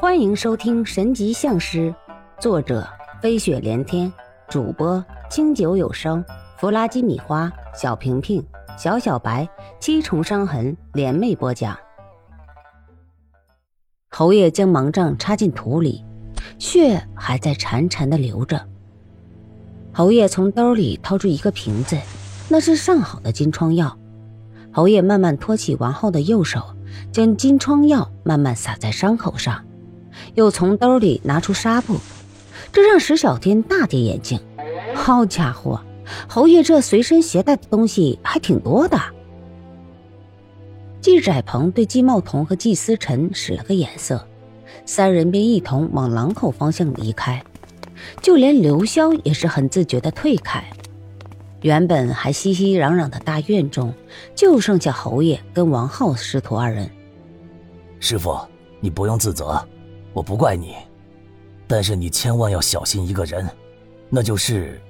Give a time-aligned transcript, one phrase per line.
[0.00, 1.90] 欢迎收听《神级相师》，
[2.40, 2.88] 作者
[3.20, 4.12] 飞雪连天，
[4.48, 6.24] 主播清酒有声，
[6.56, 8.40] 弗拉基米花，小平平，
[8.78, 9.48] 小小白，
[9.80, 11.76] 七重伤痕联袂播讲。
[14.08, 16.04] 侯爷将盲杖插进土里，
[16.60, 18.64] 血还在潺潺的流着。
[19.92, 21.98] 侯爷从兜里掏出一个瓶子，
[22.48, 23.98] 那是上好的金疮药。
[24.72, 26.62] 侯爷慢慢托起王浩的右手，
[27.10, 29.64] 将金疮药慢慢撒在伤口上。
[30.38, 31.96] 又从兜里拿出纱布，
[32.72, 34.40] 这让石小天大跌眼镜。
[34.94, 35.80] 好家伙，
[36.28, 38.96] 侯爷这随身携带的东西还挺多的。
[41.00, 44.24] 季窄鹏对季茂同和季思辰使了个眼色，
[44.86, 47.42] 三人便一同往廊口方向离开。
[48.22, 50.62] 就连刘潇也是很自觉地退开。
[51.62, 53.92] 原本还熙熙攘攘的大院中，
[54.36, 56.88] 就剩下侯爷跟王浩师徒二人。
[57.98, 58.38] 师傅，
[58.78, 59.60] 你不用自责。
[60.12, 60.74] 我不怪你，
[61.66, 63.48] 但是你千万要小心一个人，
[64.08, 64.80] 那就是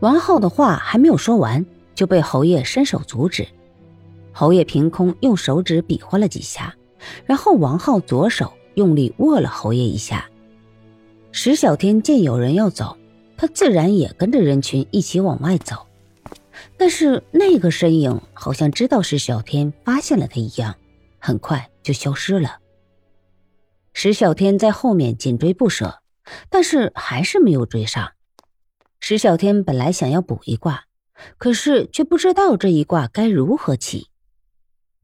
[0.00, 3.46] 王浩的话还没有说完，就被侯爷伸手阻止。
[4.32, 6.74] 侯爷凭空用手指比划了几下，
[7.26, 10.28] 然后王浩左手用力握了侯爷一下。
[11.32, 12.96] 石小天见有人要走，
[13.36, 15.86] 他自然也跟着人群一起往外走，
[16.76, 20.74] 但是那个身影好像知道石小天发现了他一样，
[21.18, 22.59] 很快就消失了。
[24.02, 26.00] 石小天在后面紧追不舍，
[26.48, 28.12] 但是还是没有追上。
[28.98, 30.84] 石小天本来想要补一卦，
[31.36, 34.08] 可是却不知道这一卦该如何起。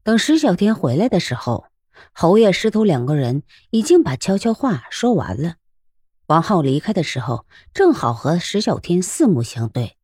[0.01, 1.65] 等石小天回来的时候，
[2.11, 5.57] 侯爷师徒两个人已经把悄悄话说完了。
[6.25, 7.45] 王浩离开的时候，
[7.75, 9.95] 正好和石小天四目相对。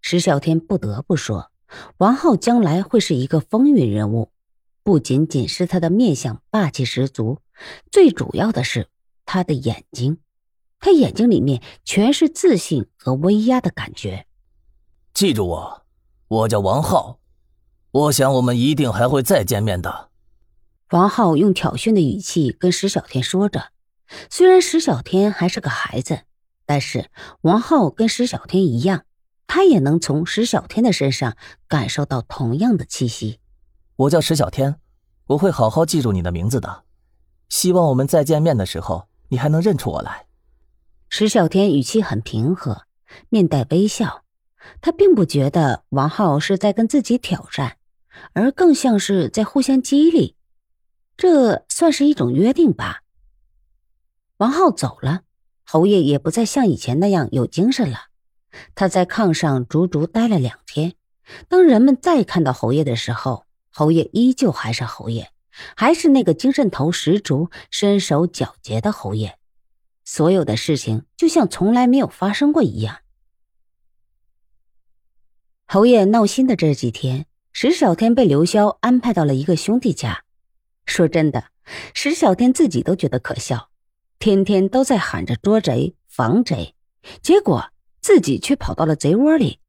[0.00, 1.50] 石小天不得不说，
[1.96, 4.30] 王浩将来会是一个风云人物，
[4.84, 7.40] 不仅仅是他的面相霸气十足。
[7.90, 8.88] 最主要的是
[9.24, 10.18] 他的眼睛，
[10.78, 14.26] 他眼睛里面全是自信和威压的感觉。
[15.14, 15.82] 记住我，
[16.28, 17.18] 我叫王浩，
[17.90, 20.10] 我想我们一定还会再见面的。
[20.90, 23.70] 王浩用挑衅的语气跟石小天说着。
[24.28, 26.22] 虽然石小天还是个孩子，
[26.66, 27.10] 但是
[27.42, 29.04] 王浩跟石小天一样，
[29.46, 31.36] 他也能从石小天的身上
[31.68, 33.38] 感受到同样的气息。
[33.94, 34.80] 我叫石小天，
[35.26, 36.84] 我会好好记住你的名字的。
[37.50, 40.26] 希望我们再见面的时候，你还能认出我来。
[41.10, 42.86] 石小天语气很平和，
[43.28, 44.24] 面带微笑。
[44.80, 47.76] 他并不觉得王浩是在跟自己挑战，
[48.34, 50.36] 而更像是在互相激励。
[51.16, 53.02] 这算是一种约定吧。
[54.36, 55.22] 王浩走了，
[55.64, 58.06] 侯爷也不再像以前那样有精神了。
[58.74, 60.94] 他在炕上足足待了两天。
[61.48, 65.30] 当人们再看到侯爷的时候，侯爷依旧还是侯爷。
[65.76, 69.38] 还是那个精神头十足、身手矫捷的侯爷，
[70.04, 72.98] 所有的事情就像从来没有发生过一样。
[75.66, 80.24] 侯爷闹心的这几天，石小天被刘潇安排到了一个兄弟家。
[80.86, 81.44] 说真的，
[81.94, 83.70] 石小天自己都觉得可笑，
[84.18, 86.74] 天天都在喊着捉贼、防贼，
[87.22, 87.70] 结果
[88.00, 89.60] 自己却跑到了贼窝里，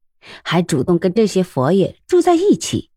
[0.42, 2.90] 还主动跟这些佛爷住在一起。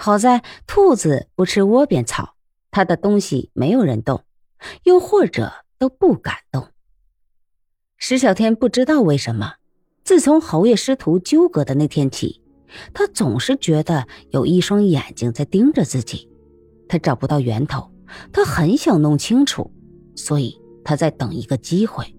[0.00, 2.36] 好在兔子不吃窝边草，
[2.70, 4.22] 他的东西没有人动，
[4.84, 6.68] 又或者都不敢动。
[7.96, 9.54] 石小天不知道为什么，
[10.04, 12.40] 自从侯爷师徒纠葛的那天起，
[12.94, 16.30] 他总是觉得有一双眼睛在盯着自己。
[16.88, 17.90] 他找不到源头，
[18.32, 19.72] 他很想弄清楚，
[20.14, 22.14] 所以他在等一个机会，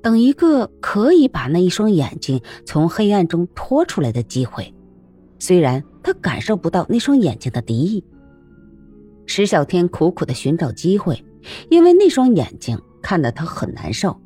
[0.00, 4.72] 等一个可以把那一双眼睛从黑暗中拖出来的机会。
[5.38, 8.04] 虽然他感受不到那双眼睛的敌意，
[9.26, 11.24] 石小天苦苦的寻找机会，
[11.70, 14.20] 因为那双眼睛看得他很难受。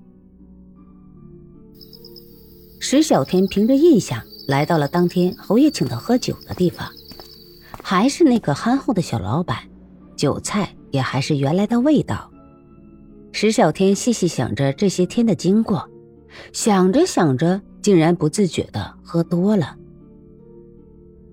[2.81, 6.89] 石小天凭着印象来到了当天侯爷请他喝酒的地方，
[7.83, 9.59] 还是那个憨厚的小老板，
[10.17, 12.31] 酒菜也还是原来的味道。
[13.33, 15.89] 石小天细细想着这些天的经过，
[16.53, 19.77] 想着想着，竟然不自觉的喝多了。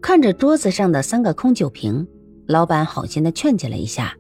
[0.01, 2.07] 看着桌子上的三个空酒瓶，
[2.47, 4.15] 老板好心的劝解了一下，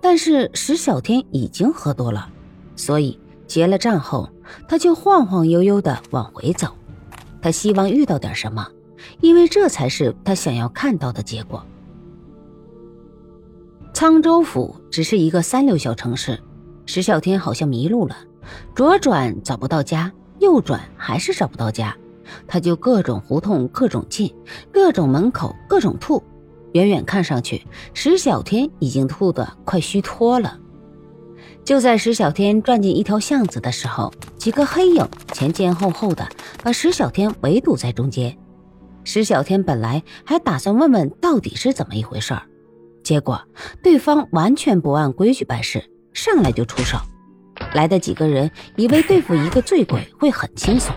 [0.00, 2.28] 但是石小天已经喝多了，
[2.76, 4.28] 所以结了账后，
[4.66, 6.68] 他就晃晃悠悠的往回走。
[7.40, 8.66] 他希望遇到点什么，
[9.20, 11.64] 因为这才是他想要看到的结果。
[13.92, 16.40] 沧州府只是一个三流小城市，
[16.86, 18.16] 石小天好像迷路了，
[18.74, 21.96] 左转找不到家，右转还是找不到家。
[22.46, 24.34] 他就各种胡同，各种进，
[24.72, 26.22] 各种门口，各种吐。
[26.72, 30.58] 远远看上去，石小天已经吐得快虚脱了。
[31.64, 36.26] 就在石小天转进一条巷子的时候，几个黑影前前后后的
[36.62, 38.36] 把石小天围堵在中间。
[39.04, 42.42] 石小天本来还打算问问到底是怎么一回事儿，
[43.02, 43.40] 结果
[43.82, 46.96] 对方完全不按规矩办事，上来就出手。
[47.74, 50.94] 来的几个人以为对付一个醉鬼会很轻松，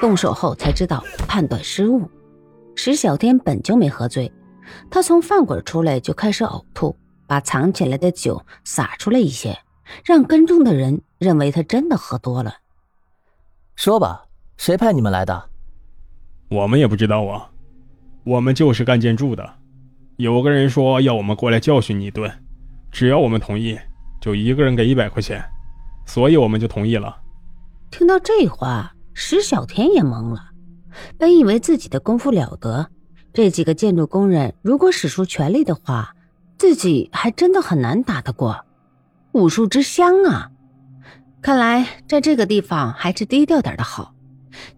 [0.00, 2.08] 动手后才知道判断失误。
[2.76, 4.30] 石小天本就没喝醉，
[4.90, 6.96] 他从饭馆出来就开始呕吐，
[7.26, 9.56] 把藏起来的酒洒出来一些，
[10.04, 12.54] 让跟踪的人认为他真的喝多了。
[13.76, 14.24] 说吧，
[14.56, 15.50] 谁派你们来的？
[16.48, 17.50] 我们也不知道啊，
[18.24, 19.54] 我们就是干建筑的。
[20.16, 22.30] 有个人说要我们过来教训你一顿，
[22.92, 23.78] 只要我们同意，
[24.20, 25.44] 就一个人给一百块钱，
[26.06, 27.16] 所以我们就同意了。
[27.90, 30.50] 听到这话，石小天也懵了。
[31.16, 32.88] 本以为自己的功夫了得，
[33.32, 36.14] 这几个建筑工人如果使出全力的话，
[36.58, 38.64] 自己还真的很难打得过。
[39.32, 40.50] 武术之乡啊，
[41.42, 44.14] 看来在这个地方还是低调点的好。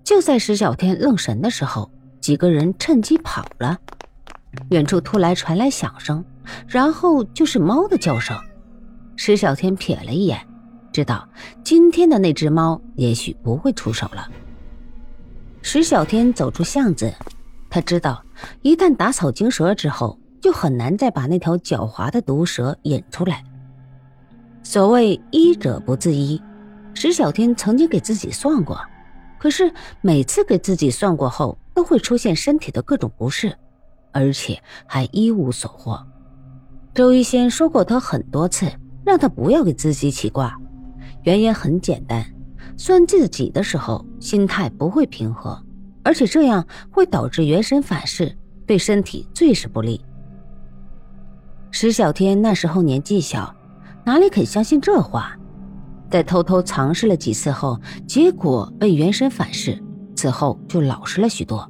[0.03, 1.91] 就在石小天愣神的时候，
[2.21, 3.77] 几个人趁机跑了。
[4.71, 6.25] 远处突然传来响声，
[6.67, 8.35] 然后就是猫的叫声。
[9.17, 10.47] 石小天瞥了一眼，
[10.97, 11.29] 知道
[11.63, 14.31] 今天的那只猫也许不会出手了。
[15.61, 17.13] 石小天走出巷子，
[17.69, 18.25] 他知道
[18.63, 23.45] 一旦打草惊蛇之后，就很难再把那条狡猾的毒蛇引出来。
[24.63, 26.41] 所谓医者不自医，
[26.95, 28.81] 石小天曾经给自己算过，
[29.39, 29.71] 可是
[30.01, 33.55] 每次给自己算过后，都会出现身体的各种不适，
[34.13, 36.03] 而且还一无所获。
[36.95, 38.67] 周一仙说过他很多次，
[39.05, 40.59] 让他不要给自己起卦，
[41.27, 42.25] 原因很简单。
[42.77, 45.61] 算自己的时候，心态不会平和，
[46.05, 48.33] 而且这样会导致元神反噬，
[48.65, 50.01] 对身体最是不利。
[51.73, 53.53] 石小天那时候年纪小，
[54.05, 55.37] 哪里肯相信这话？
[56.09, 59.83] 在偷偷尝试了几次后，结果被元神反噬，
[60.15, 61.69] 此后就老实了许多。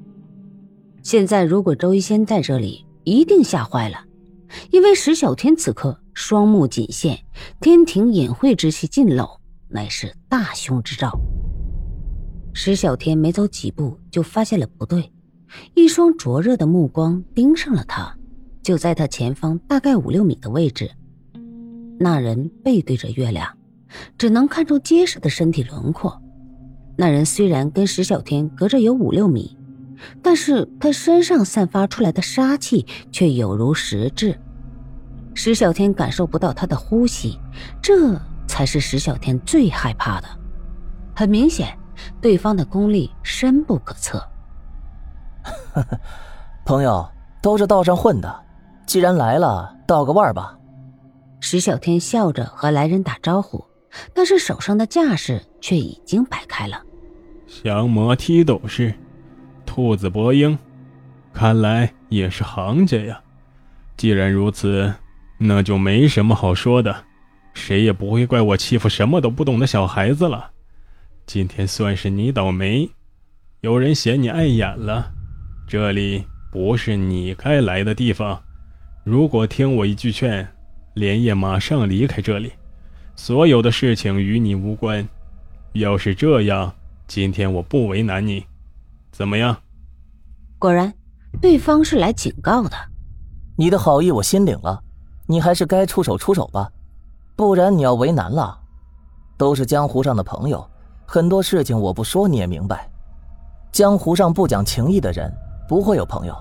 [1.02, 3.97] 现在如果周一仙在这里，一定吓坏了，
[4.70, 7.19] 因为石小天此刻双目紧现，
[7.61, 9.26] 天庭隐晦之气尽露。
[9.69, 11.19] 乃是大凶之兆。
[12.53, 15.13] 石小天没走几步，就发现了不对，
[15.75, 18.17] 一双灼热的目光盯上了他，
[18.63, 20.91] 就在他前方大概五六米的位置。
[21.99, 23.47] 那人背对着月亮，
[24.17, 26.21] 只能看出结实的身体轮廓。
[26.97, 29.57] 那人虽然跟石小天隔着有五六米，
[30.23, 34.39] 但是他身上散发出来的杀气却有如实质。
[35.35, 37.39] 石小天感受不到他的呼吸，
[37.83, 38.19] 这。
[38.56, 40.29] 才是石小天最害怕的。
[41.14, 41.79] 很明显，
[42.23, 44.26] 对方的功力深不可测。
[46.64, 47.06] 朋友，
[47.43, 48.44] 都是道上混的，
[48.87, 50.56] 既然来了，道个腕吧。
[51.38, 53.62] 石小天笑着和来人打招呼，
[54.14, 56.82] 但是手上的架势却已经摆开了。
[57.62, 58.94] 降魔踢斗士，
[59.67, 60.59] 兔子博鹰，
[61.31, 63.20] 看来也是行家呀。
[63.99, 64.94] 既然如此，
[65.37, 67.05] 那就没什么好说的。
[67.56, 70.50] 谁也不会怪我欺负什么都不懂的小孩子了。
[71.25, 72.91] 今天算是你倒霉，
[73.62, 75.11] 有人嫌你碍眼了。
[75.67, 78.41] 这里不是你该来的地方。
[79.03, 80.47] 如果听我一句劝，
[80.94, 82.53] 连夜马上离开这里。
[83.17, 85.04] 所有的事情与你无关。
[85.73, 86.73] 要是这样，
[87.09, 88.45] 今天我不为难你，
[89.11, 89.57] 怎么样？
[90.59, 90.92] 果然，
[91.40, 92.76] 对方是来警告的。
[93.57, 94.85] 你的好意我心领了，
[95.26, 96.71] 你还是该出手出手吧。
[97.37, 98.59] 不然你要为难了，
[99.37, 100.66] 都是江湖上的朋友，
[101.05, 102.90] 很多事情我不说你也明白。
[103.71, 105.31] 江湖上不讲情义的人
[105.69, 106.35] 不会有朋友。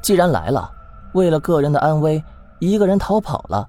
[0.00, 0.70] 既然来了，
[1.14, 2.22] 为了个人的安危，
[2.60, 3.68] 一个人逃跑了，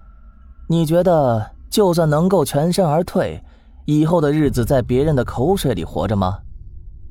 [0.69, 3.43] 你觉得就算能够全身而退，
[3.85, 6.37] 以后的日子在别人的口水里活着吗？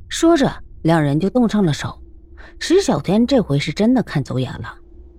[0.08, 0.48] 说着，
[0.82, 1.98] 两人就动上了手。
[2.60, 4.72] 石小天这回是真的看走眼了，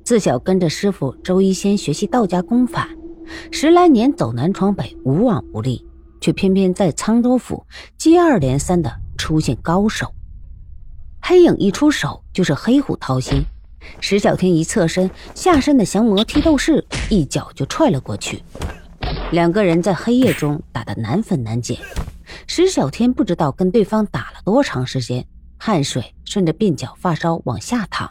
[0.06, 2.88] 自小跟着师傅周一仙学习道家功法。
[3.52, 5.86] 十来年走南闯北无往不利，
[6.20, 7.66] 却偏偏在沧州府
[7.98, 10.14] 接二连三的出现高手。
[11.22, 13.44] 黑影一出手就是黑虎掏心，
[14.00, 18.42] 石小天一侧身，下身的降魔踢斗士一脚就踹了过去。
[19.32, 21.80] 两个人在黑夜中打得难分难解，
[22.48, 25.26] 石小天不知道跟对方打了多长时间，
[25.58, 28.10] 汗水顺着鬓角发梢往下淌。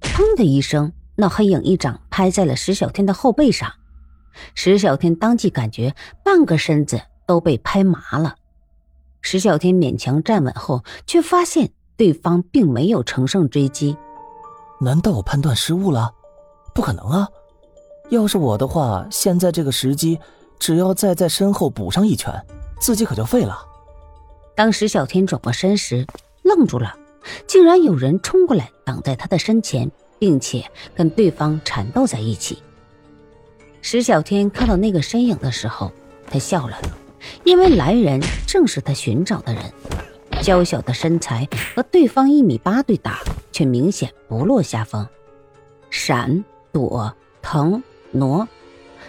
[0.00, 3.70] 砰的一声，那黑影一掌拍在了石小天的后背上。
[4.54, 8.36] 石小天当即感觉半个身子都被拍麻了。
[9.20, 13.96] 石小天勉强站稳后，却发现对方并没有乘胜追击。
[14.80, 16.12] 难道我判断失误了？
[16.74, 17.28] 不可能啊！
[18.10, 20.18] 要是我的话，现在这个时机
[20.58, 22.32] 只要再在身后补上一拳，
[22.78, 23.58] 自己可就废了。
[24.54, 26.06] 当石小天转过身时，
[26.42, 26.94] 愣住了，
[27.48, 32.62] 竟然有人冲过来挡在他的身前，并且跟对方缠斗在一起。
[33.88, 35.92] 石小天看到那个身影的时候，
[36.28, 36.76] 他笑了，
[37.44, 39.62] 因为来人正是他寻找的人。
[40.42, 43.20] 娇小的身材和对方一米八对打，
[43.52, 45.06] 却明显不落下风。
[45.88, 48.48] 闪躲、腾挪，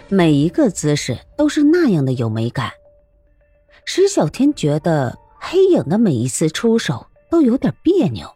[0.08, 2.70] 每一个姿势都是那样的有美感。
[3.84, 8.30] 石小天觉得黑影的每一次出手都有点别扭。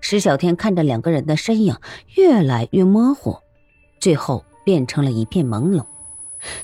[0.00, 1.76] 石小天看着两个人的身影
[2.16, 3.38] 越来越模糊，
[4.00, 4.44] 最后。
[4.64, 5.84] 变成了一片朦胧，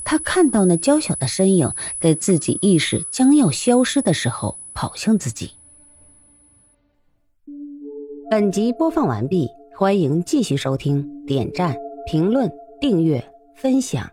[0.03, 5.51] 他看到那娇小的身影在自己意识将要消失的时候跑向自己。
[8.29, 11.75] 本集播放完毕，欢迎继续收听，点赞、
[12.05, 14.09] 评论、订阅、分享。